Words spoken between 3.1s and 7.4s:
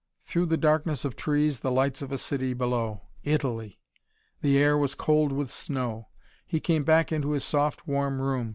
Italy! The air was cold with snow. He came back into